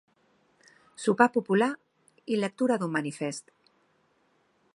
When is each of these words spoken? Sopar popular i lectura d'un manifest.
Sopar 1.03 1.27
popular 1.35 1.69
i 2.37 2.41
lectura 2.41 2.79
d'un 2.85 2.95
manifest. 2.99 3.55